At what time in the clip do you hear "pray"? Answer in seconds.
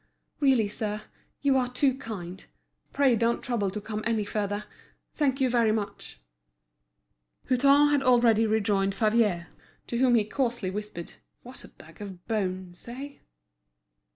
2.91-3.15